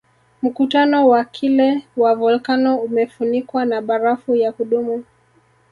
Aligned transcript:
Mkutano 0.41 1.07
wa 1.07 1.25
kilee 1.25 1.81
wa 1.97 2.15
volkano 2.15 2.77
umefunikwa 2.77 3.65
na 3.65 3.81
barafu 3.81 4.35
ya 4.35 4.51
kudumu 4.51 5.03